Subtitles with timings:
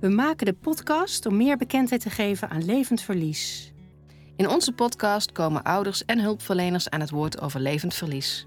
[0.00, 3.72] We maken de podcast om meer bekendheid te geven aan levend verlies.
[4.36, 8.46] In onze podcast komen ouders en hulpverleners aan het woord over levend verlies.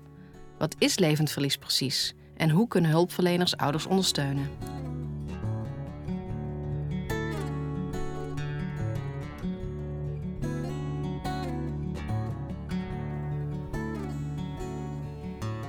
[0.58, 4.50] Wat is levend verlies precies en hoe kunnen hulpverleners ouders ondersteunen?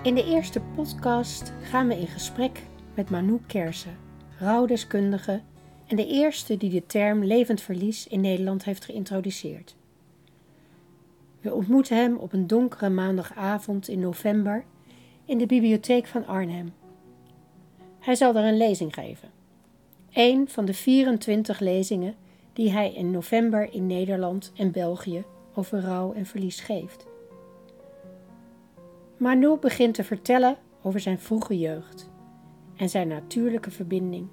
[0.02, 2.62] In de eerste podcast gaan we in gesprek
[2.94, 3.96] met Manu Kersen,
[4.38, 5.42] rouwdeskundige
[5.92, 9.76] en de eerste die de term levend verlies in Nederland heeft geïntroduceerd.
[11.40, 14.64] We ontmoeten hem op een donkere maandagavond in november
[15.24, 16.72] in de bibliotheek van Arnhem.
[17.98, 19.30] Hij zal er een lezing geven.
[20.12, 22.14] Een van de 24 lezingen
[22.52, 27.06] die hij in november in Nederland en België over rouw en verlies geeft.
[29.16, 32.10] Manu begint te vertellen over zijn vroege jeugd
[32.76, 34.28] en zijn natuurlijke verbinding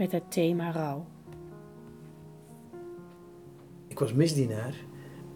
[0.00, 1.06] met het thema rouw.
[3.88, 4.74] Ik was misdienaar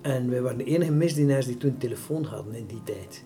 [0.01, 3.25] en wij waren de enige misdienaars die toen telefoon hadden in die tijd.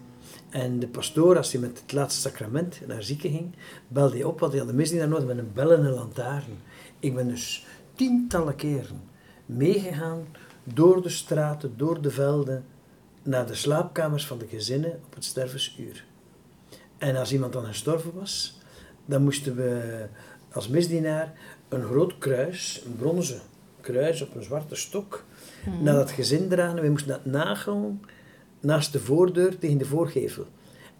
[0.49, 3.55] En de pastoor, als hij met het laatste sacrament naar zieken ging,
[3.89, 6.59] belde hij op, want hij had een misdienaar nodig met een bellende lantaarn.
[6.99, 9.01] Ik ben dus tientallen keren
[9.47, 10.27] meegegaan
[10.65, 12.65] door de straten, door de velden,
[13.23, 16.05] naar de slaapkamers van de gezinnen op het stervensuur.
[16.97, 18.59] En als iemand dan gestorven was,
[19.05, 20.09] dan moesten we
[20.53, 21.33] als misdienaar
[21.69, 23.41] een groot kruis, een bronzen
[23.81, 25.25] kruis op een zwarte stok,
[25.65, 25.83] hmm.
[25.83, 26.83] naar dat gezin dragen.
[26.83, 28.01] We moesten dat nagaan
[28.61, 30.47] naast de voordeur tegen de voorgevel.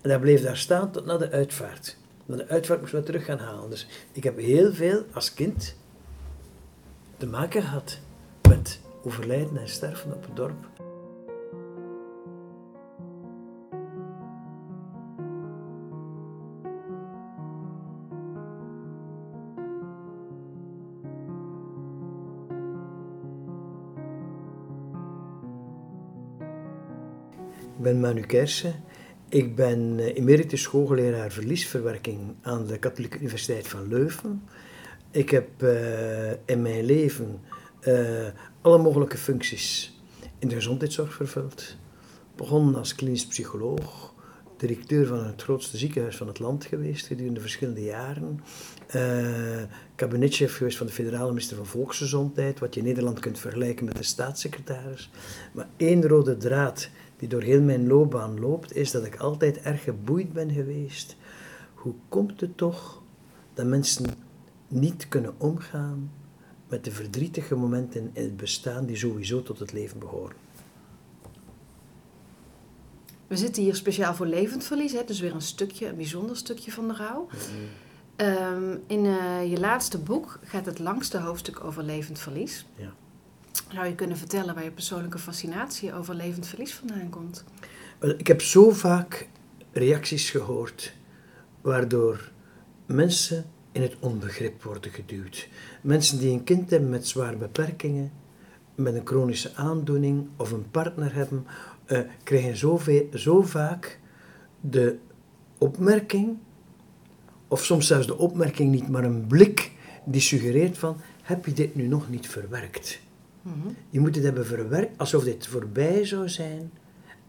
[0.01, 1.97] En dat bleef daar staan tot na de uitvaart.
[2.27, 3.71] Na de uitvaart moesten we terug gaan halen.
[3.71, 5.77] Dus ik heb heel veel als kind
[7.17, 7.99] te maken gehad
[8.49, 10.88] met overlijden en sterven op het dorp.
[27.79, 28.75] Ik ben Manu Kersen.
[29.29, 34.43] Ik ben eh, emeritus hoogleraar verliesverwerking aan de Katholieke Universiteit van Leuven.
[35.11, 37.41] Ik heb uh, in mijn leven
[37.83, 38.27] uh,
[38.61, 39.99] alle mogelijke functies
[40.39, 41.77] in de gezondheidszorg vervuld.
[42.37, 44.15] Begonnen als klinisch psycholoog,
[44.57, 48.41] directeur van het grootste ziekenhuis van het land geweest gedurende verschillende jaren.
[48.95, 49.63] Uh,
[49.95, 53.97] kabinetchef geweest van de federale minister van Volksgezondheid, wat je in Nederland kunt vergelijken met
[53.97, 55.11] de staatssecretaris.
[55.53, 59.83] Maar één rode draad die door heel mijn loopbaan loopt, is dat ik altijd erg
[59.83, 61.17] geboeid ben geweest.
[61.75, 63.03] Hoe komt het toch
[63.55, 64.07] dat mensen
[64.69, 66.11] niet kunnen omgaan
[66.69, 70.37] met de verdrietige momenten in het bestaan die sowieso tot het leven behoren?
[73.27, 75.05] We zitten hier speciaal voor levend verlies, hè?
[75.05, 77.27] dus weer een stukje, een bijzonder stukje van de rouw.
[77.27, 77.37] Mhm.
[78.17, 82.67] Ehm, in uh, je laatste boek gaat het langste hoofdstuk over levend verlies.
[82.77, 82.93] Ja.
[83.73, 87.45] Zou je kunnen vertellen waar je persoonlijke fascinatie over levend verlies vandaan komt?
[88.19, 89.29] Ik heb zo vaak
[89.73, 90.93] reacties gehoord
[91.61, 92.31] waardoor
[92.87, 95.49] mensen in het onbegrip worden geduwd.
[95.83, 98.13] Mensen die een kind hebben met zware beperkingen,
[98.75, 101.47] met een chronische aandoening of een partner hebben,
[101.87, 102.81] uh, krijgen zo,
[103.15, 104.01] zo vaak
[104.61, 104.99] de
[105.59, 106.39] opmerking,
[107.49, 109.73] of soms zelfs de opmerking niet, maar een blik
[110.05, 113.01] die suggereert van, heb je dit nu nog niet verwerkt?
[113.43, 113.69] Mhm.
[113.91, 116.73] Je moet het hebben verwerkt alsof dit voorbij zou zijn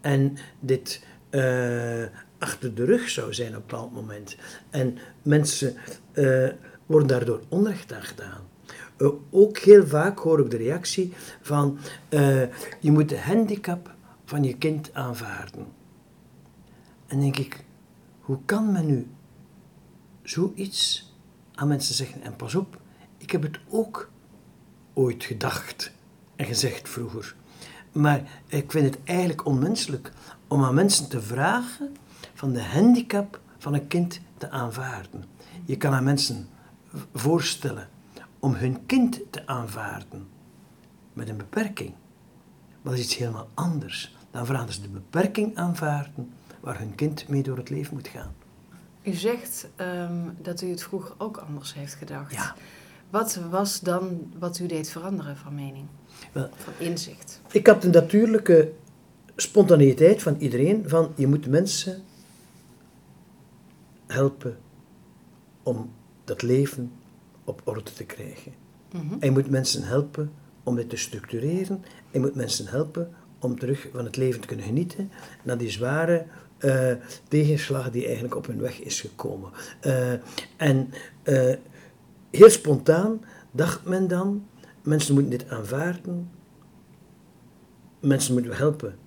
[0.00, 2.04] en dit uh,
[2.38, 4.36] achter de rug zou zijn op een bepaald moment.
[4.70, 5.76] En mensen
[6.12, 6.48] uh,
[6.86, 8.40] worden daardoor onrecht aan gedaan.
[8.98, 11.78] Uh, ook heel vaak hoor ik de reactie van
[12.80, 15.66] je moet de handicap van je kind aanvaarden.
[17.06, 17.64] En denk ik,
[18.20, 19.06] hoe kan men nu
[20.22, 21.12] zoiets
[21.54, 22.22] aan mensen zeggen?
[22.22, 22.80] En pas op,
[23.18, 24.10] ik heb het ook
[24.94, 25.92] ooit gedacht
[26.40, 27.34] en gezegd vroeger.
[27.92, 30.12] Maar ik vind het eigenlijk onmenselijk
[30.48, 31.96] om aan mensen te vragen
[32.34, 35.24] van de handicap van een kind te aanvaarden.
[35.64, 36.48] Je kan aan mensen
[37.14, 37.88] voorstellen
[38.38, 40.28] om hun kind te aanvaarden
[41.12, 41.92] met een beperking.
[42.82, 44.16] Maar dat is iets helemaal anders.
[44.30, 48.34] Dan vragen ze de beperking aanvaarden waar hun kind mee door het leven moet gaan.
[49.02, 52.32] U zegt um, dat u het vroeger ook anders heeft gedacht.
[52.32, 52.54] Ja.
[53.10, 55.86] Wat was dan wat u deed veranderen van mening?
[56.32, 57.40] Wel, van inzicht?
[57.52, 58.72] Ik had de natuurlijke
[59.36, 62.02] spontaneiteit van iedereen van je moet mensen
[64.06, 64.58] helpen
[65.62, 65.90] om
[66.24, 66.92] dat leven
[67.44, 68.52] op orde te krijgen.
[68.92, 69.12] Mhm.
[69.12, 70.32] En je moet mensen helpen
[70.62, 71.84] om dit te structureren.
[71.84, 75.10] En je moet mensen helpen om terug van het leven te kunnen genieten
[75.42, 76.26] na die zware
[76.58, 76.92] eh,
[77.28, 79.50] tegenslag die eigenlijk op hun weg is gekomen.
[79.80, 80.12] Eh,
[80.56, 80.90] en
[81.22, 81.54] eh,
[82.30, 84.46] heel spontaan dacht men dan,
[84.82, 86.30] mensen moeten dit aanvaarden,
[88.00, 88.98] mensen moeten we helpen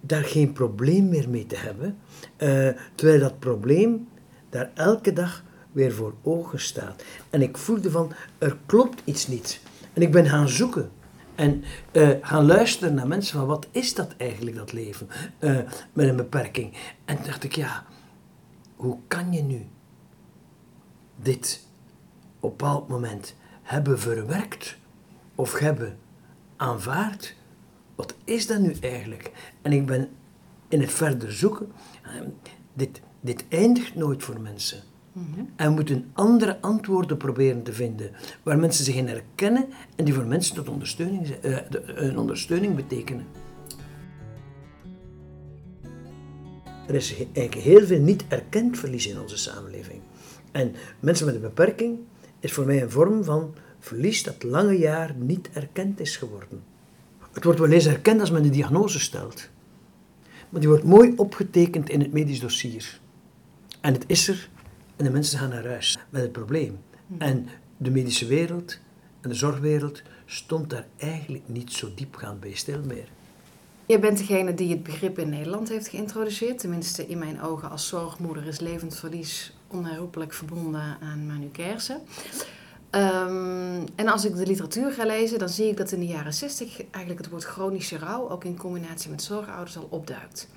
[0.00, 1.98] daar geen probleem meer mee te hebben,
[2.36, 4.08] eh, terwijl dat probleem
[4.48, 7.04] daar elke dag weer voor ogen staat.
[7.30, 9.60] En ik voelde van, er klopt iets niet.
[9.92, 10.90] En ik ben gaan zoeken
[11.34, 11.62] en
[11.92, 15.08] eh, gaan luisteren naar mensen van, wat is dat eigenlijk, dat leven
[15.38, 15.58] eh,
[15.92, 16.72] met een beperking?
[17.04, 17.84] En toen dacht ik, ja,
[18.76, 19.66] hoe kan je nu
[21.16, 21.68] dit
[22.40, 24.76] op een bepaald moment hebben verwerkt
[25.34, 25.96] of hebben
[26.56, 27.34] aanvaard?
[27.94, 29.32] Wat is dat nu eigenlijk?
[29.62, 30.08] En ik ben
[30.68, 31.72] in het verder zoeken.
[32.02, 32.10] eh,
[32.72, 34.82] Dit, dit eindigt nooit voor mensen.
[35.56, 38.10] En we moeten andere antwoorden proberen te vinden,
[38.42, 39.66] waar mensen zich in herkennen
[39.96, 43.26] en die voor mensen tot ondersteuning, eh, een ondersteuning betekenen.
[46.88, 50.00] Er is eigenlijk heel veel niet erkend verlies in onze samenleving.
[50.52, 51.98] En mensen met een beperking
[52.40, 56.62] is voor mij een vorm van verlies dat lange jaar niet erkend is geworden.
[57.32, 59.48] Het wordt wel eens erkend als men de diagnose stelt.
[60.48, 63.00] Maar die wordt mooi opgetekend in het medisch dossier.
[63.80, 64.48] En het is er
[64.96, 66.78] en de mensen gaan naar huis met het probleem.
[67.18, 67.46] En
[67.76, 68.78] de medische wereld
[69.20, 73.08] en de zorgwereld stond daar eigenlijk niet zo diepgaand bij stil meer.
[73.86, 76.58] Jij bent degene die het begrip in Nederland heeft geïntroduceerd.
[76.58, 82.00] Tenminste, in mijn ogen als zorgmoeder is levend verlies onherroepelijk verbonden aan Manu Kersen.
[82.90, 86.34] Ehm, en als ik de literatuur ga lezen, dan zie ik dat in de jaren
[86.34, 90.48] 60 eigenlijk het woord chronische rouw ook in combinatie met zorgouders al opduikt.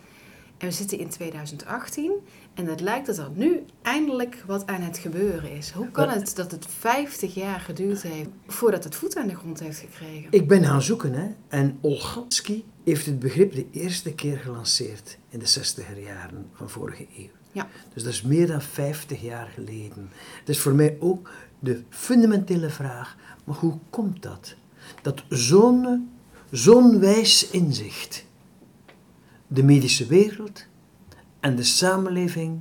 [0.57, 2.11] En we zitten in 2018
[2.53, 5.71] en het lijkt dat er nu eindelijk wat aan het gebeuren is.
[5.71, 9.59] Hoe kan het dat het 50 jaar geduurd heeft voordat het voet aan de grond
[9.59, 10.27] heeft gekregen?
[10.31, 15.39] Ik ben gaan zoeken hè, en Olgansky heeft het begrip de eerste keer gelanceerd in
[15.39, 17.42] de 60er jaren van vorige eeuw.
[17.53, 17.67] Ja.
[17.93, 20.09] Dus dat is meer dan 50 jaar geleden.
[20.43, 21.29] Dus voor mij ook
[21.59, 24.55] de fundamentele vraag, maar hoe komt dat?
[25.01, 26.11] Dat zo'n
[26.51, 28.25] zo'n wijs inzicht
[29.47, 30.65] de medische wereld
[31.39, 32.59] en de samenleving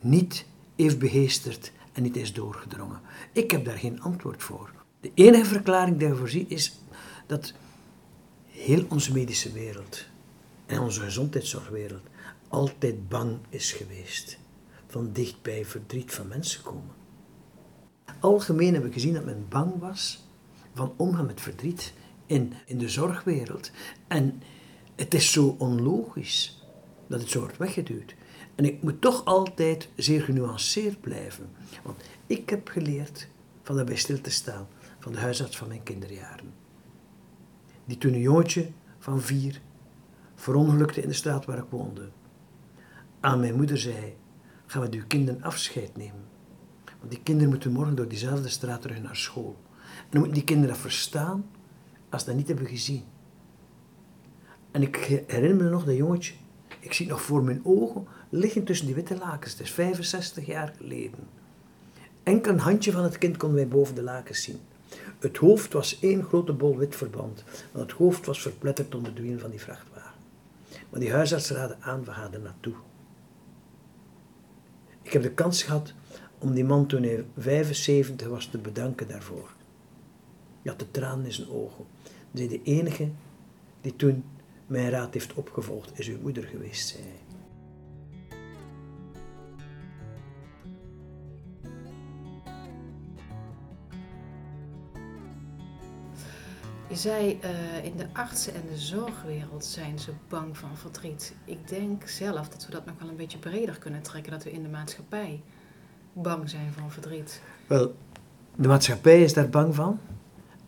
[0.00, 3.00] niet heeft beheesterd en niet is doorgedrongen.
[3.32, 4.72] Ik heb daar geen antwoord voor.
[5.00, 6.80] De enige verklaring die ik daarvoor zie is
[7.26, 7.52] dat
[8.46, 10.06] heel onze medische wereld
[10.66, 12.02] en onze gezondheidszorgwereld
[12.52, 14.38] altijd bang is geweest
[14.86, 16.94] van dichtbij verdriet van mensen komen.
[18.20, 20.26] Algemeen hebben we gezien dat men bang was
[20.74, 21.92] van omgaan met verdriet
[22.26, 23.70] in, in de zorgwereld.
[24.08, 24.42] En
[24.96, 26.66] het is zo onlogisch
[27.06, 28.14] dat het zo wordt weggeduwd.
[28.54, 31.50] En ik moet toch altijd zeer genuanceerd blijven.
[31.82, 33.28] Want ik heb geleerd
[33.62, 34.66] van daarbij stil te staan
[34.98, 36.52] van de huisarts van mijn kinderjaren.
[37.84, 39.60] Die toen een jongetje van vier
[40.34, 42.10] verongelukte in de straat waar ik woonde.
[43.22, 44.16] Aan mijn moeder zei,
[44.66, 46.24] ga met uw kinderen afscheid nemen.
[46.98, 49.56] Want die kinderen moeten morgen door diezelfde straat terug naar school.
[49.82, 51.46] En dan moeten die kinderen dat verstaan
[52.10, 53.04] als ze dat niet hebben gezien.
[54.70, 56.34] En ik herinner me nog dat jongetje.
[56.80, 59.52] Ik zie het nog voor mijn ogen liggen tussen die witte lakens.
[59.52, 61.28] Het is 65 jaar geleden.
[62.22, 64.60] Enkel een handje van het kind konden wij boven de lakens zien.
[65.18, 67.44] Het hoofd was één grote bol wit verband.
[67.72, 70.20] Want het hoofd was verpletterd onder de wielen van die vrachtwagen.
[70.90, 72.74] Maar die huisarts raadde aan, we gaan er naartoe.
[75.02, 75.94] Ik heb de kans gehad
[76.38, 79.54] om die man toen hij 75 was te bedanken daarvoor.
[80.64, 81.84] Had de tranen in zijn ogen.
[82.30, 83.08] De enige
[83.80, 84.24] die toen
[84.66, 86.98] mijn raad heeft opgevolgd is uw moeder geweest,
[96.92, 101.34] Je zei eh, in de artsen- en de zorgwereld zijn ze bang van verdriet.
[101.44, 104.32] Ik denk zelf dat we dat nog wel een beetje breder kunnen trekken.
[104.32, 105.42] Dat we in de maatschappij
[106.12, 107.42] bang zijn van verdriet.
[107.66, 107.94] Wel,
[108.56, 110.00] de maatschappij is daar bang van.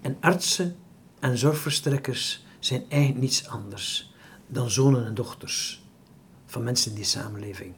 [0.00, 0.76] En artsen
[1.20, 4.14] en zorgverstrekkers zijn eigenlijk niets anders
[4.46, 5.86] dan zonen en dochters
[6.46, 7.74] van mensen in die samenleving.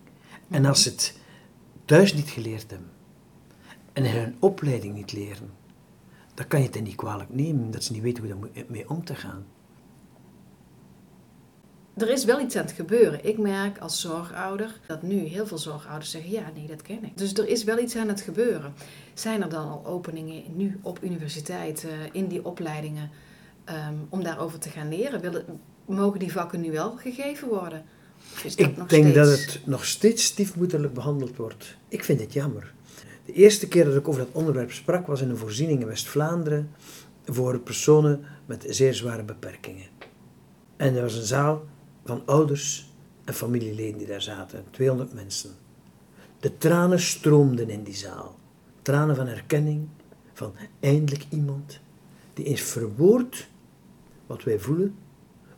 [0.50, 1.18] En als ze het
[1.84, 2.90] thuis niet geleerd hebben
[3.92, 5.50] en in hun opleiding niet leren,
[6.36, 8.88] dan kan je het hen niet kwalijk nemen dat ze niet weten hoe daar mee
[8.88, 9.46] om te gaan.
[11.96, 13.24] er is wel iets aan het gebeuren.
[13.24, 17.18] Ik merk als zorgouder dat nu heel veel zorgouders zeggen: ja, nee, dat ken ik.
[17.18, 18.74] Dus er is wel iets aan het gebeuren.
[19.14, 23.10] Zijn er dan al openingen nu op universiteiten, in die opleidingen,
[23.64, 25.20] ehm, om daarover te gaan leren?
[25.20, 27.84] Willen, mogen die vakken nu wel gegeven worden?
[28.56, 31.76] Ik denk dat het nog steeds stiefmoederlijk behandeld wordt.
[31.88, 32.74] Ik vind het jammer.
[33.26, 36.70] De eerste keer dat ik over dat onderwerp sprak was in een voorziening in West-Vlaanderen
[37.24, 39.86] voor personen met zeer zware beperkingen.
[40.76, 41.64] En er was een zaal
[42.04, 42.92] van ouders
[43.24, 45.50] en familieleden die daar zaten, 200 mensen.
[46.40, 48.38] De tranen stroomden in die zaal.
[48.82, 49.88] Tranen van herkenning,
[50.32, 51.80] van eindelijk iemand
[52.34, 53.48] die eens verwoordt
[54.26, 54.94] wat wij voelen,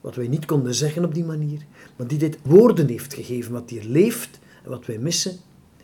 [0.00, 3.70] wat wij niet konden zeggen op die manier, maar die dit woorden heeft gegeven, wat
[3.70, 5.38] hier leeft en wat wij missen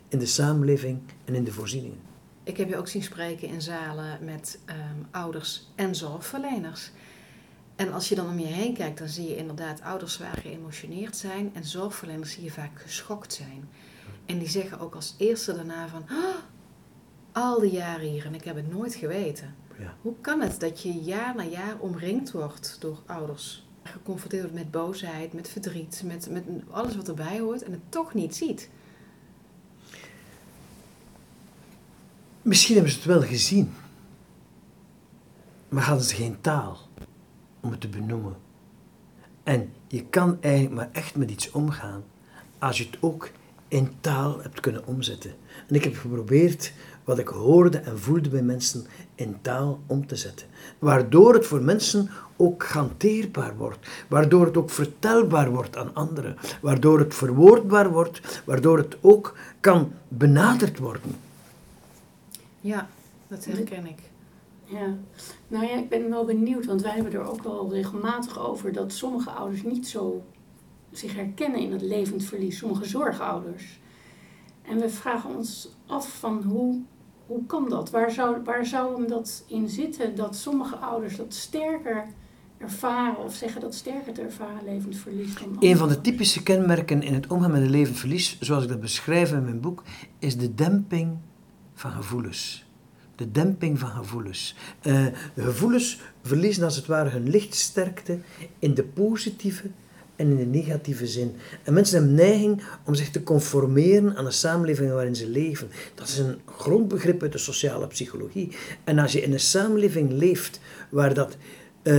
[0.07, 1.99] in de samenleving en in de voorzieningen.
[2.43, 4.79] Ik heb je ook zien spreken in zalen met ehm,
[5.11, 6.91] ouders en zorgverleners.
[7.75, 11.17] En als je dan om je heen kijkt, dan zie je inderdaad ouders zwaar geëmotioneerd
[11.17, 13.69] zijn en zorgverleners zie je vaak geschokt zijn.
[14.25, 16.35] En die zeggen ook als eerste daarna van, oh,
[17.31, 19.55] al die jaren hier en ik heb het nooit geweten.
[19.79, 19.93] Ja.
[20.01, 23.67] Hoe kan het dat je jaar na jaar omringd wordt door ouders?
[23.83, 28.13] Geconfronteerd wordt met boosheid, met verdriet, met, met alles wat erbij hoort en het toch
[28.13, 28.69] niet ziet.
[32.45, 33.73] Misschien hebben ze het wel gezien,
[35.69, 36.77] maar hadden ze geen taal
[37.59, 38.35] om het te benoemen.
[39.43, 42.03] En je kan eigenlijk maar echt met iets omgaan
[42.59, 43.29] als je het ook
[43.67, 45.33] in taal hebt kunnen omzetten.
[45.67, 46.73] En ik heb geprobeerd
[47.03, 48.85] wat ik hoorde en voelde bij mensen
[49.15, 50.47] in taal om te zetten.
[50.79, 53.87] Waardoor het voor mensen ook hanteerbaar wordt.
[54.07, 56.37] Waardoor het ook vertelbaar wordt aan anderen.
[56.61, 58.41] Waardoor het verwoordbaar wordt.
[58.45, 61.24] Waardoor het ook kan benaderd worden.
[62.65, 62.89] Ja,
[63.27, 63.99] dat herken ik.
[64.63, 64.97] Ja,
[65.47, 68.93] nou ja, ik ben wel benieuwd, want wij hebben er ook wel regelmatig over dat
[68.93, 70.23] sommige ouders niet zo
[70.91, 73.79] zich herkennen in het levend verlies, sommige zorgouders.
[74.61, 76.81] En we vragen ons af van hoe,
[77.25, 77.89] hoe kan dat?
[77.89, 82.07] Waar zou, waar zou hem dat in zitten dat sommige ouders dat sterker
[82.57, 87.01] ervaren of zeggen dat sterker te ervaren levend verlies dan Een van de typische kenmerken
[87.01, 89.83] in het omgaan met een levend verlies, zoals ik dat beschrijf in mijn boek,
[90.19, 91.17] is de demping
[91.75, 92.65] van gevoelens.
[93.15, 94.55] De demping van gevoelens.
[94.83, 95.05] Uh,
[95.37, 98.19] gevoelens verliezen als het ware hun lichtsterkte
[98.59, 99.69] in de positieve
[100.15, 101.35] en in de negatieve zin.
[101.63, 105.69] En mensen hebben neiging om zich te conformeren aan de samenleving waarin ze leven.
[105.95, 108.51] Dat is een grondbegrip uit de sociale psychologie.
[108.83, 111.37] En als je in een samenleving leeft waar dat,
[111.83, 111.93] uh,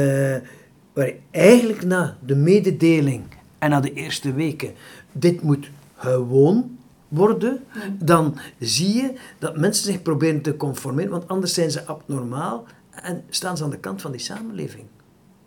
[0.92, 3.25] waar je eigenlijk na de mededeling
[3.59, 4.75] en na de eerste weken
[5.12, 6.75] dit moet gewoon
[7.17, 7.65] worden,
[7.99, 13.25] dan zie je dat mensen zich proberen te conformeren, want anders zijn ze abnormaal en
[13.29, 14.87] staan ze aan de kant van die samenleving.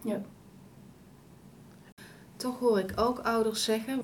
[0.03, 0.21] Ja.
[2.35, 4.01] Toch hoor ik ook ouders zeggen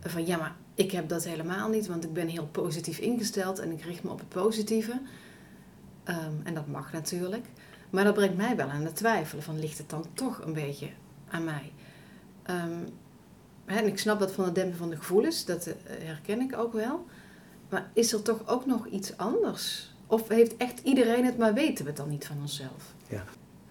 [0.00, 3.72] van ja, maar ik heb dat helemaal niet, want ik ben heel positief ingesteld en
[3.72, 5.00] ik richt me op het positieve.
[6.04, 7.46] Ehm, en dat mag natuurlijk.
[7.90, 10.88] Maar dat brengt mij wel aan het twijfelen van ligt het dan toch een beetje
[11.28, 11.72] aan mij?
[12.50, 12.84] Um,
[13.64, 16.72] en ik snap dat van het dempen van de gevoelens, dat eh, herken ik ook
[16.72, 17.06] wel.
[17.68, 19.94] Maar is er toch ook nog iets anders?
[20.06, 22.94] Of heeft echt iedereen het, maar weten we het dan niet van onszelf?
[23.08, 23.24] Ja.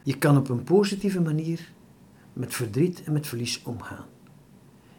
[0.03, 1.71] Je kan op een positieve manier
[2.33, 4.05] met verdriet en met verlies omgaan.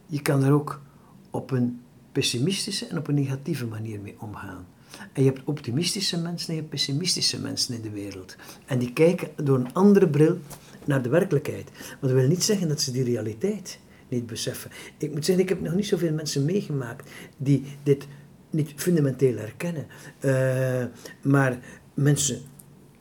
[0.05, 0.81] Je kan er ook
[1.29, 1.81] op een
[2.11, 4.65] pessimistische en op een negatieve manier mee omgaan.
[5.13, 8.35] En je hebt optimistische mensen en je hebt pessimistische mensen in de wereld.
[8.65, 10.37] En die kijken door een andere bril
[10.85, 11.69] naar de werkelijkheid.
[11.71, 13.79] Maar dat wil niet zeggen dat ze die realiteit
[14.13, 14.71] niet beseffen.
[14.97, 18.07] Ik moet zeggen, ik heb nog niet zoveel mensen meegemaakt die dit
[18.49, 19.85] niet fundamenteel herkennen.
[20.19, 20.85] Uh,
[21.21, 21.59] maar
[21.93, 22.41] mensen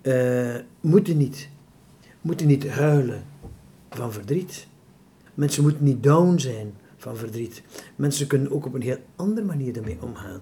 [0.02, 1.48] uh, moeten, niet,
[2.20, 3.24] moeten niet huilen
[3.90, 4.66] van verdriet.
[5.34, 7.62] Mensen moeten niet down zijn van verdriet.
[7.96, 10.40] Mensen kunnen ook op een heel andere manier daarmee omgaan.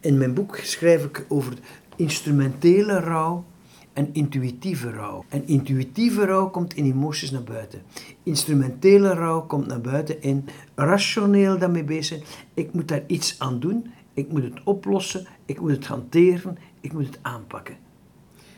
[0.00, 1.52] In mijn boek schrijf ik over
[1.96, 3.44] instrumentele rouw
[3.96, 5.24] en intuïtieve rouw.
[5.28, 7.82] En intuïtieve rouw komt in emoties naar buiten.
[8.22, 12.44] Instrumentele rouw komt naar buiten in rationeel daarmee bezig.
[12.54, 16.92] Ik moet daar iets aan doen, ik moet het oplossen, ik moet het hanteren, ik
[16.92, 17.76] moet het aanpakken.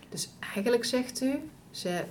[0.09, 1.35] Dus eigenlijk zegt u,
[1.71, 2.05] ze,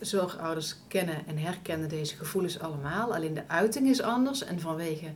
[0.00, 5.06] zorgouders kennen en herkennen deze gevoelens allemaal, alleen de uiting is anders en vanwege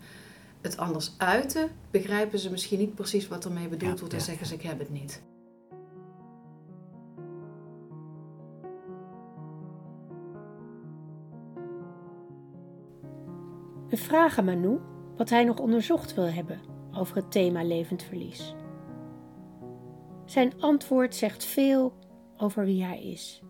[0.60, 4.54] het anders uiten begrijpen ze misschien niet precies wat ermee bedoeld wordt en zeggen ze
[4.54, 5.22] ik heb het niet.
[13.90, 14.78] We vragen Manu
[15.16, 16.60] wat hij nog onderzocht wil hebben
[16.92, 18.54] over het thema levend verlies.
[20.24, 21.98] Zijn antwoord zegt veel
[22.36, 23.42] over wie hij is.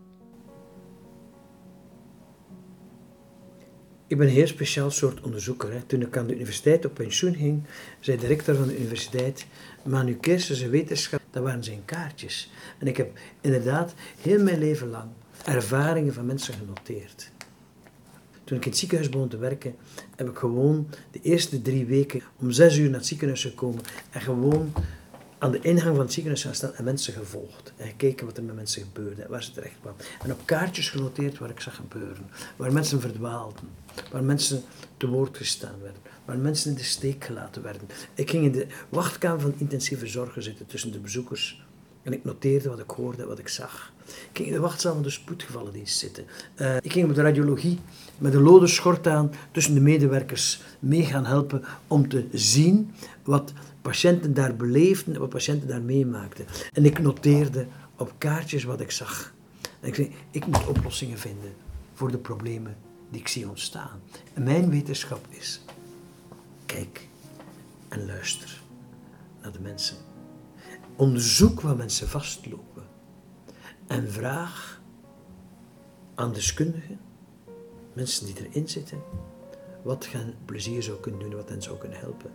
[4.07, 5.85] Ik ben een heel speciaal soort onderzoeker.
[5.85, 7.63] Toen ik aan de universiteit op pensioen ging,
[7.99, 9.45] zei de rector van de universiteit,
[9.83, 12.51] Manu Kersen, wetenschap, dat waren zijn kaartjes.
[12.79, 15.09] En ik heb inderdaad heel mijn leven lang
[15.45, 17.31] ervaringen van mensen genoteerd.
[18.51, 19.75] Toen ik in het ziekenhuis begon te werken,
[20.15, 24.21] heb ik gewoon de eerste drie weken om zes uur naar het ziekenhuis gekomen en
[24.21, 24.73] gewoon
[25.37, 27.73] aan de ingang van het ziekenhuis gaan staan en mensen gevolgd.
[27.77, 29.99] En gekeken wat er met mensen gebeurde waar ze terecht kwamen.
[30.23, 32.29] En op kaartjes genoteerd waar ik zag gebeuren.
[32.55, 33.69] Waar mensen verdwaalden.
[34.11, 34.63] Waar mensen
[34.97, 36.01] te woord gestaan werden.
[36.25, 37.87] Waar mensen in de steek gelaten werden.
[38.13, 41.63] Ik ging in de wachtkamer van intensieve zorgen zitten tussen de bezoekers.
[42.03, 43.91] En ik noteerde wat ik hoorde, wat ik zag.
[44.05, 46.25] Ik ging in de wachtzaal van de spoedgevallendienst zitten.
[46.55, 47.79] Uh, ik ging op de radiologie
[48.17, 52.93] met een lode schort aan tussen de medewerkers mee gaan helpen om te zien
[53.23, 56.45] wat patiënten daar beleefden en wat patiënten daar meemaakten.
[56.73, 57.65] En ik noteerde
[57.95, 59.33] op kaartjes wat ik zag.
[59.79, 61.53] En ik zei, ik moet oplossingen vinden
[61.93, 62.75] voor de problemen
[63.09, 64.01] die ik zie ontstaan.
[64.33, 65.61] En mijn wetenschap is,
[66.65, 67.07] kijk
[67.87, 68.61] en luister
[69.41, 70.10] naar de mensen.
[70.95, 72.83] Onderzoek waar mensen vastlopen.
[73.87, 74.81] En vraag
[76.15, 76.99] aan deskundigen,
[77.93, 79.01] mensen die erin zitten,
[79.83, 82.31] wat hen plezier zou kunnen doen, wat hen zou kunnen helpen.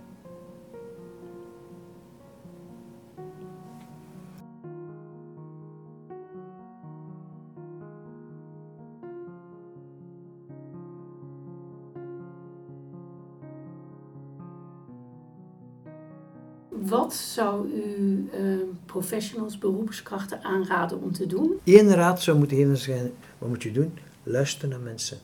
[17.06, 21.60] Wat zou u uh, professionals, beroepskrachten aanraden om te doen?
[21.64, 23.98] Eén raad zou moeten zijn, wat moet je doen?
[24.22, 25.18] Luisteren naar mensen.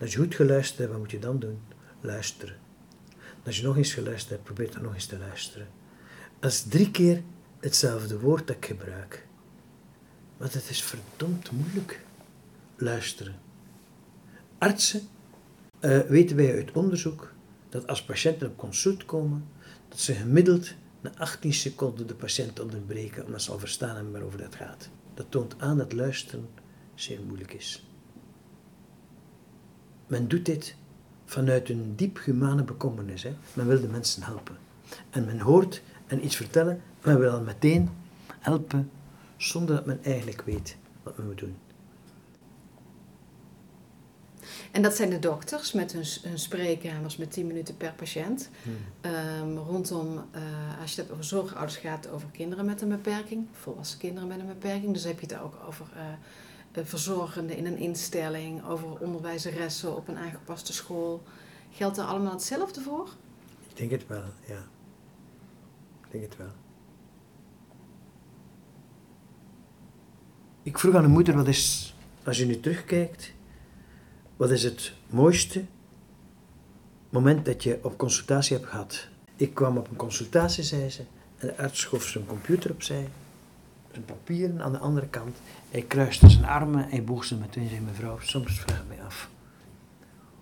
[0.00, 1.58] Als je goed geluisterd hebt, wat moet je dan doen?
[2.00, 2.56] Luisteren.
[3.44, 5.68] Als je nog eens geluisterd hebt, probeer dan nog eens te luisteren.
[6.40, 7.22] Als drie keer
[7.60, 9.26] hetzelfde woord dat ik gebruik.
[10.36, 12.00] Want het is verdomd moeilijk.
[12.76, 13.34] Luisteren.
[14.58, 15.00] Artsen
[15.80, 17.32] uh, weten wij uit onderzoek
[17.68, 19.44] dat als patiënten op consult komen,
[19.88, 20.74] dat ze gemiddeld
[21.14, 24.88] na 18 seconden de patiënt onderbreken omdat ze al verstaan hebben waarover dat gaat.
[25.14, 26.48] Dat toont aan dat luisteren
[26.94, 27.86] zeer moeilijk is.
[30.06, 30.76] Men doet dit
[31.24, 33.22] vanuit een diep humane bekommernis.
[33.22, 33.34] Hè.
[33.52, 34.56] Men wil de mensen helpen.
[35.10, 37.90] En men hoort en iets vertellen, men wil dan meteen
[38.38, 38.90] helpen
[39.36, 41.56] zonder dat men eigenlijk weet wat men moet doen.
[44.72, 48.50] En dat zijn de dokters met hun, hun spreekkamers met 10 minuten per patiënt.
[48.62, 48.76] Hmm.
[49.00, 53.98] Ehm, rondom, uh, als je het over zorgouders gaat, over kinderen met een beperking, volwassen
[53.98, 54.92] kinderen met een beperking.
[54.92, 60.18] Dus heb je het ook over uh, verzorgenden in een instelling, over onderwijzeressen op een
[60.18, 61.22] aangepaste school.
[61.70, 63.08] Geldt er allemaal hetzelfde voor?
[63.68, 64.66] Ik denk het wel, ja.
[66.04, 66.52] Ik denk het wel.
[70.62, 73.32] Ik vroeg aan de moeder, wat is, als je nu terugkijkt,
[74.38, 75.64] wat is het mooiste
[77.10, 79.08] moment dat je op consultatie hebt gehad?
[79.36, 81.02] Ik kwam op een consultatie, zei ze,
[81.36, 83.08] en de arts schoof zijn computer opzij,
[83.90, 85.38] zijn papieren aan de andere kant.
[85.70, 88.88] Hij kruiste zijn armen en hij boog ze meteen en zei, mevrouw, soms vraag ik
[88.88, 89.30] mij af,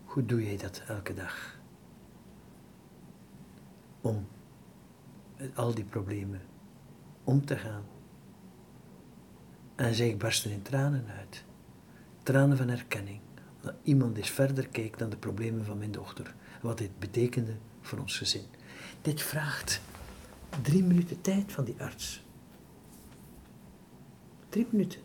[0.04, 1.58] hoe doe jij dat elke dag?
[4.00, 4.26] Om
[5.36, 6.40] met al die problemen
[7.24, 7.82] om te gaan.
[9.74, 11.44] En ik barstte in tranen uit.
[12.22, 13.20] Tranen van erkenning
[13.66, 16.34] dat iemand eens verder kijkt dan de problemen van mijn dochter.
[16.62, 18.44] Wat dit betekende voor ons gezin.
[19.02, 19.80] Dit vraagt
[20.62, 22.24] drie minuten tijd van die arts.
[24.48, 25.00] Drie minuten.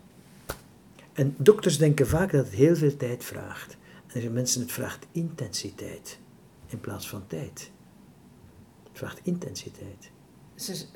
[1.12, 3.76] En dokters denken vaak dat het heel veel tijd vraagt.
[4.06, 6.18] En er zijn mensen, het vraagt intensiteit
[6.66, 7.70] in plaats van tijd.
[8.88, 10.10] Het vraagt intensiteit.
[10.54, 10.88] Dus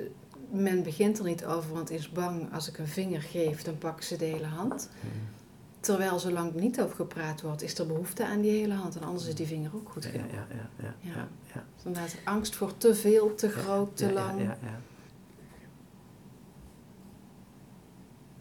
[0.50, 4.04] men begint er niet over, want is bang als ik een vinger geef, dan pakken
[4.04, 4.90] ze de hele hand.
[5.00, 5.10] Hmm.
[5.86, 8.96] Terwijl zolang er niet over gepraat wordt, is er behoefte aan die hele hand.
[8.96, 10.30] En anders is die vinger ook goed genoeg.
[10.30, 10.94] Ja, ja, ja.
[11.00, 11.28] ja, ja.
[11.54, 11.64] ja.
[11.84, 14.40] Inderdaad, angst voor te veel, te groot, te lang.
[14.40, 14.80] Ja, ja,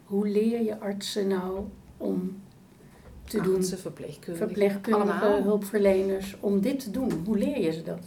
[0.04, 1.64] Hoe leer je artsen nou
[1.96, 2.42] om
[3.24, 3.56] te doen?
[3.56, 7.22] Artsen, verpleegkundigen, verpleegkundigen hulpverleners, om dit te doen.
[7.24, 8.02] Hoe leer je ze dat?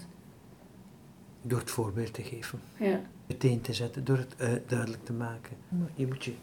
[1.42, 2.60] Door het voorbeeld te geven.
[2.80, 3.02] Ja.
[3.28, 5.58] Meteen te zetten, door het uh, duidelijk te maken.
[5.96, 6.34] Je moet je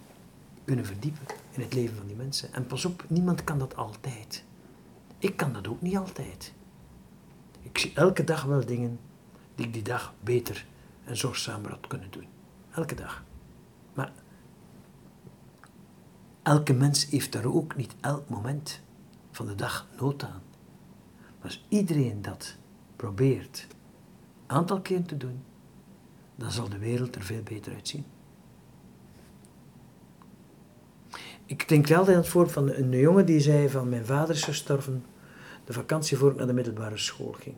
[0.65, 2.53] kunnen verdiepen in het leven van die mensen.
[2.53, 4.45] En pas op, niemand kan dat altijd.
[5.19, 6.55] Ik kan dat ook niet altijd.
[7.62, 8.99] Ik zie elke dag wel dingen
[9.55, 10.66] die ik die dag beter
[11.05, 12.27] en zorgzamer had kunnen doen.
[12.71, 13.25] Elke dag.
[13.95, 14.12] Maar
[16.42, 18.81] elke mens heeft daar ook niet elk moment
[19.31, 20.42] van de dag nood aan.
[21.21, 22.57] Maar als iedereen dat
[22.97, 23.66] probeert
[24.47, 25.42] een aantal keer te doen,
[26.37, 28.05] dan zal de wereld er veel beter uitzien.
[31.47, 34.45] Ik denk wel aan het voorbeeld van een jongen die zei van mijn vader is
[34.45, 35.05] gestorven
[35.65, 37.57] de vakantie voor ik naar de middelbare school ging.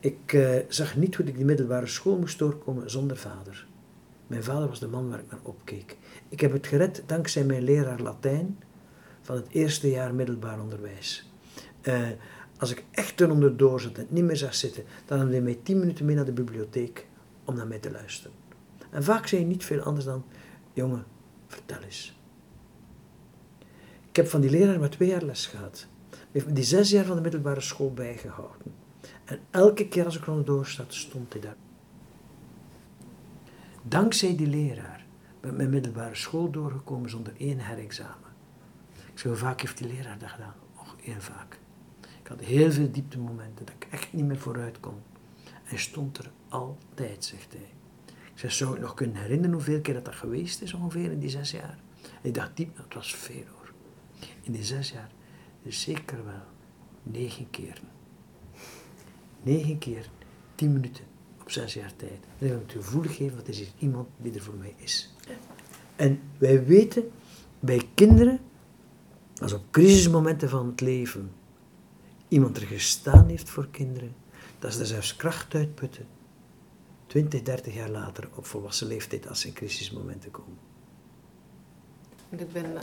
[0.00, 3.66] Ik uh, zag niet hoe ik die middelbare school moest doorkomen zonder vader.
[4.26, 5.96] Mijn vader was de man waar ik naar opkeek.
[6.28, 8.58] Ik heb het gered dankzij mijn leraar Latijn
[9.22, 11.30] van het eerste jaar middelbaar onderwijs.
[11.82, 12.08] Uh,
[12.58, 15.58] als ik echt eronder door zat en niet meer zag zitten, dan nam hij mij
[15.62, 17.06] tien minuten mee naar de bibliotheek
[17.44, 18.36] om naar mij te luisteren.
[18.90, 20.24] En vaak zei hij niet veel anders dan,
[20.72, 21.04] jongen,
[21.46, 22.19] vertel eens.
[24.10, 25.86] Ik heb van die leraar maar twee jaar les gehad.
[26.10, 28.74] Hij heeft die zes jaar van de middelbare school bijgehouden.
[29.24, 31.56] En elke keer als ik eronder zat, stond hij daar.
[33.82, 35.04] Dankzij die leraar
[35.40, 38.30] ben ik mijn middelbare school doorgekomen zonder één herexamen.
[39.12, 40.54] Ik zei, hoe vaak heeft die leraar dat gedaan?
[40.76, 41.58] Och, heel vaak.
[42.22, 44.94] Ik had heel veel dieptemomenten dat ik echt niet meer vooruit kon.
[45.44, 47.68] Hij stond er altijd, zegt hij.
[48.06, 51.18] Ik zei, zou ik nog kunnen herinneren hoeveel keer dat, dat geweest is ongeveer in
[51.18, 51.78] die zes jaar?
[52.02, 53.59] En ik dacht diep, dat was veel hoor.
[54.50, 55.10] In die zes jaar,
[55.66, 56.42] zeker wel
[57.02, 57.88] negen keren.
[59.42, 60.10] Negen keer,
[60.54, 61.04] tien minuten
[61.40, 62.18] op zes jaar tijd.
[62.38, 65.14] Dan heb ik het gevoel gegeven, dat er is iemand die er voor mij is.
[65.96, 67.10] En wij weten
[67.60, 68.40] bij kinderen,
[69.40, 71.32] als op crisismomenten van het leven
[72.28, 74.14] iemand er gestaan heeft voor kinderen,
[74.58, 76.06] dat ze er zelfs kracht uitputten.
[77.06, 80.58] 20, 30 jaar later op volwassen leeftijd als ze in crisismomenten komen.
[82.28, 82.82] Ik ben uh,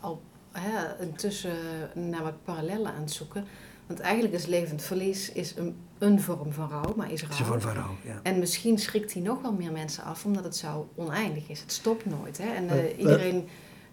[0.00, 0.22] al
[0.60, 1.56] hè, intussen
[1.94, 3.44] naar wat parallellen aan het zoeken.
[3.86, 7.30] Want eigenlijk is levend verlies is een, een vorm van rouw, maar is rouw.
[7.30, 8.20] is een vorm van rouw, ja.
[8.22, 11.60] En misschien schrikt hij nog wel meer mensen af, omdat het zo oneindig is.
[11.60, 12.38] Het stopt nooit.
[12.38, 12.54] Hè?
[12.54, 13.48] En uh, iedereen,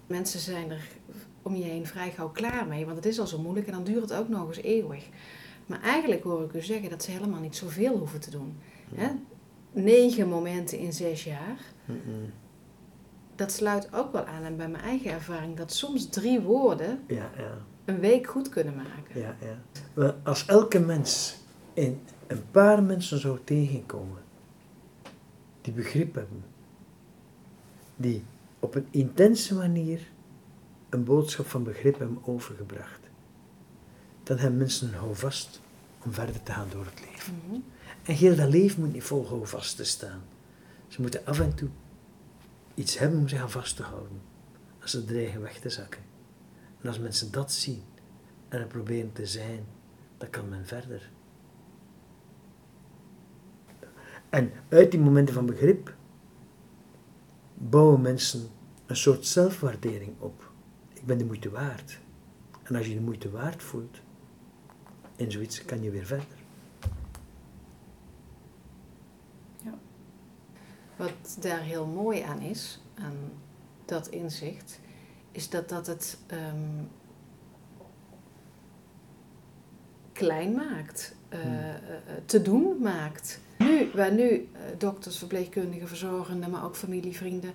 [0.07, 0.87] mensen zijn er
[1.41, 3.83] om je heen vrij gauw klaar mee, want het is al zo moeilijk en dan
[3.83, 5.03] duurt het ook nog eens eeuwig.
[5.65, 8.57] Maar eigenlijk hoor ik u zeggen dat ze helemaal niet zoveel hoeven te doen.
[8.95, 9.07] Hè?
[9.71, 11.59] Negen momenten in zes jaar.
[13.41, 17.29] Dat sluit ook wel aan en bij mijn eigen ervaring dat soms drie woorden ja,
[17.37, 17.57] ja.
[17.85, 19.21] een week goed kunnen maken.
[19.21, 19.35] Ja,
[19.95, 20.15] ja.
[20.23, 21.37] Als elke mens
[21.73, 24.21] in een paar mensen zou tegenkomen
[25.61, 26.43] die begrip hebben,
[27.95, 28.23] die
[28.59, 30.01] op een intense manier
[30.89, 32.99] een boodschap van begrip hebben overgebracht,
[34.23, 35.61] dan hebben mensen een houvast
[36.03, 37.41] om verder te gaan door het leven.
[37.47, 37.59] Mhm.
[38.03, 40.21] En heel dat leven moet niet vol houvast te staan.
[40.87, 41.69] Ze moeten af en toe
[42.73, 44.21] iets hebben om zich aan vast te houden.
[44.81, 46.01] Als ze dreigen weg te zakken.
[46.81, 47.83] En als mensen dat zien
[48.47, 49.65] en er proberen te zijn,
[50.17, 51.11] dan kan men verder.
[54.29, 55.95] En uit die momenten van begrip
[57.53, 58.49] bouwen mensen
[58.85, 60.51] een soort zelfwaardering op.
[60.93, 61.99] Ik ben de moeite waard.
[62.63, 64.01] En als je de moeite waard voelt,
[65.15, 66.40] in zoiets kan je weer verder.
[71.01, 73.31] Wat daar heel mooi aan is, aan
[73.85, 74.79] dat inzicht,
[75.31, 76.89] is dat dat het um,
[80.11, 81.73] klein maakt, uh, uh,
[82.25, 83.39] te doen maakt.
[83.57, 87.53] Nu, waar nu uh, dokters, verpleegkundigen, verzorgenden, maar ook familievrienden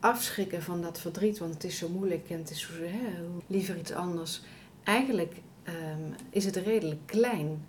[0.00, 3.76] afschrikken van dat verdriet, want het is zo moeilijk en het is zo, hè, liever
[3.78, 4.42] iets anders.
[4.82, 7.64] Eigenlijk um, is het redelijk klein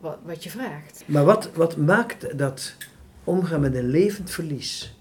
[0.00, 1.02] wat, wat je vraagt.
[1.06, 2.76] Maar wat, wat maakt dat
[3.24, 4.94] omgaan met een levend verlies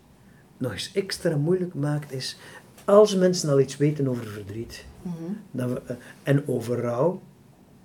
[0.63, 2.37] nog eens extra moeilijk maakt, is
[2.85, 4.85] als mensen al iets weten over verdriet.
[5.01, 5.37] Mm -hmm.
[5.51, 7.21] dan we, uh, en over rouw,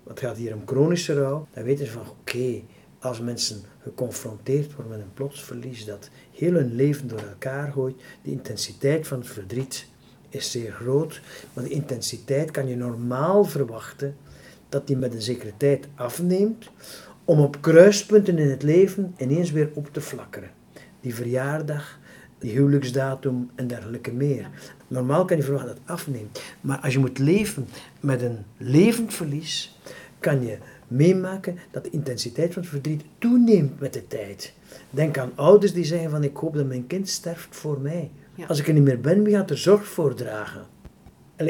[0.06, 2.64] het gaat hier om chronische rouw, dan weten ze van oké, okay,
[2.98, 7.96] als mensen geconfronteerd worden met een plots verlies dat heel hun leven door elkaar gooit,
[8.22, 9.86] die intensiteit van het verdriet
[10.28, 11.20] is zeer groot,
[11.52, 14.16] maar die intensiteit kan je normaal verwachten
[14.68, 16.70] dat die met een zekere tijd afneemt,
[17.28, 20.50] om op kruispunten in het leven ineens weer op te flakkeren.
[21.00, 21.98] Die verjaardag,
[22.38, 24.48] die huwelijksdatum en dergelijke meer.
[24.86, 26.42] Normaal kan je verwachten dat het afneemt.
[26.60, 27.68] Maar als je moet leven
[28.00, 29.78] met een levend verlies,
[30.18, 34.52] kan je meemaken dat de intensiteit van het verdriet toeneemt met de tijd.
[34.90, 38.10] Denk aan ouders die zeggen van ik hoop dat mijn kind sterft voor mij.
[38.34, 38.46] Ja.
[38.46, 40.66] Als ik er niet meer ben, wie gaat er zorg voor dragen?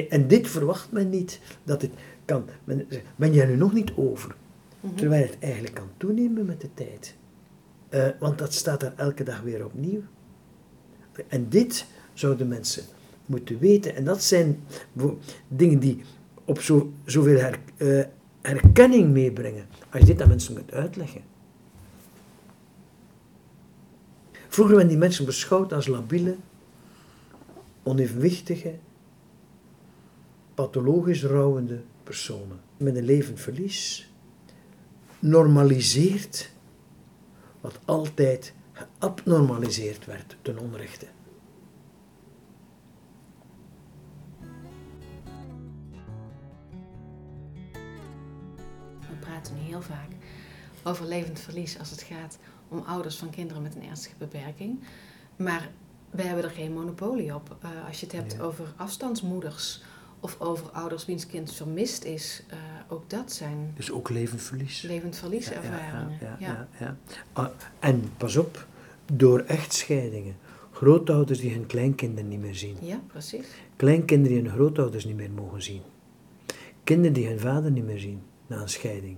[0.08, 1.92] En dit verwacht men niet, dat het
[2.24, 2.44] kan.
[2.64, 2.86] Men
[3.16, 4.34] ben jij nu nog niet over?
[4.80, 4.94] Mhm.
[4.94, 7.14] Terwijl het eigenlijk kan toenemen met de tijd.
[7.90, 10.02] Uh, want dat staat er elke dag weer opnieuw.
[11.28, 12.84] En dit zouden mensen
[13.26, 13.94] moeten weten.
[13.96, 14.62] En dat zijn
[15.48, 16.02] dingen die
[16.44, 18.04] op zo, zoveel her, uh,
[18.40, 19.66] herkenning meebrengen.
[19.90, 21.22] Als je dit aan mensen kunt uitleggen.
[24.48, 26.36] Vroeger werden die mensen beschouwd als labiele,
[27.82, 28.74] onevenwichtige,
[30.54, 32.60] pathologisch rouwende personen.
[32.76, 34.10] Met een levend verlies
[35.18, 36.50] normaliseert
[37.60, 41.06] wat altijd geabnormaliseerd werd ten onrechte.
[49.20, 50.08] praten nu heel vaak
[50.82, 54.82] over levend verlies als het gaat om ouders van kinderen met een ernstige beperking.
[55.36, 55.70] Maar
[56.10, 57.56] we hebben er geen monopolie op.
[57.64, 59.82] Uh, als je het hebt over afstandsmoeders
[60.20, 62.56] of over ouders wiens kind vermist is, uh,
[62.88, 63.72] ook dat zijn.
[63.76, 64.82] Dus ook levend verlies.
[64.82, 66.18] Levend verlieservaringen.
[66.20, 66.96] Ja, ja, ja,
[67.34, 68.66] ja, en pas op,
[69.12, 70.36] door echtscheidingen.
[70.72, 72.76] Grootouders die hun kleinkinderen niet meer zien.
[72.80, 73.46] Ja, precies.
[73.76, 75.82] Kleinkinderen die hun grootouders niet meer mogen zien.
[76.84, 79.16] Kinderen die hun vader niet meer zien na een scheiding.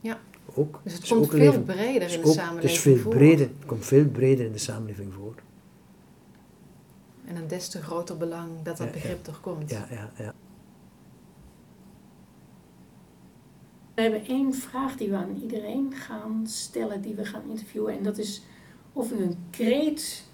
[0.00, 0.20] Ja.
[0.54, 3.14] Ook, dus het komt veel breder in de samenleving het is veel voor.
[3.14, 5.34] Breder, het komt veel breder in de samenleving voor.
[7.24, 9.22] En een des te groter belang dat dat begrip ja.
[9.22, 9.70] toch komt.
[9.70, 10.34] Ja, ja, ja.
[13.94, 17.96] We hebben één vraag die we aan iedereen gaan stellen, die we gaan interviewen.
[17.96, 18.42] En dat is
[18.92, 20.24] of u een kreet,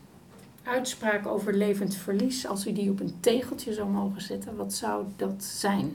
[0.63, 5.07] uitspraak over levend verlies, als u die op een tegeltje zou mogen zetten, wat zou
[5.17, 5.93] dat zijn?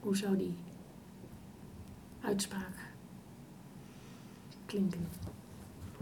[0.00, 0.54] Hoe zou die
[2.20, 2.90] uitspraak
[4.66, 5.08] klinken?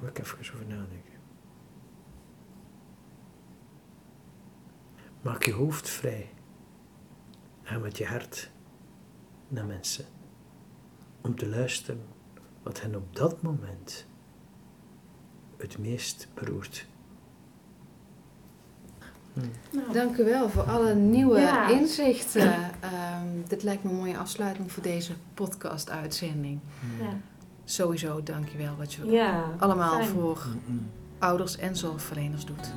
[0.00, 1.09] Moet ik even over nadenken.
[5.22, 6.30] Maak je hoofd vrij.
[7.62, 8.50] Ga met je hart
[9.48, 10.04] naar mensen.
[11.20, 12.02] Om te luisteren
[12.62, 14.06] wat hen op dat moment
[15.56, 16.86] het meest beroert.
[19.70, 19.92] Nou.
[19.92, 22.52] Dank u wel voor alle nieuwe inzichten.
[22.52, 26.60] Um, dit lijkt me een mooie afsluiting voor deze podcast-uitzending.
[27.00, 27.16] Ja.
[27.64, 30.08] Sowieso dank je wel wat je ja, allemaal fijn.
[30.08, 30.46] voor
[31.18, 32.72] ouders en zorgverleners doet.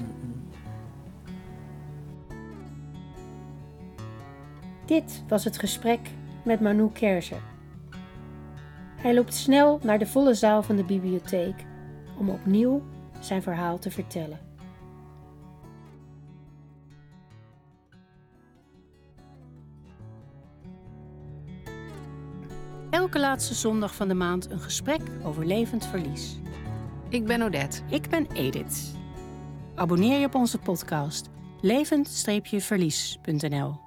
[4.93, 5.99] Dit was het gesprek
[6.43, 7.41] met Manu Kersen.
[8.95, 11.65] Hij loopt snel naar de volle zaal van de bibliotheek
[12.19, 12.84] om opnieuw
[13.19, 14.39] zijn verhaal te vertellen.
[22.89, 26.39] Elke laatste zondag van de maand een gesprek over levend verlies.
[27.10, 27.82] Ik ben Odette.
[27.89, 28.95] Ik ben Edith.
[29.75, 31.29] Abonneer je op onze podcast
[31.62, 33.82] levend-verlies.nl